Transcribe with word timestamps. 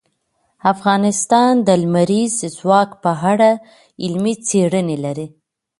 افغانستان 0.73 1.53
د 1.67 1.69
لمریز 1.81 2.33
ځواک 2.57 2.89
په 3.03 3.11
اړه 3.31 3.51
علمي 4.03 4.35
څېړنې 4.47 4.97
لري. 5.05 5.27